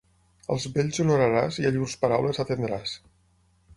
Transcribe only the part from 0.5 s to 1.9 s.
Als vells honoraràs i a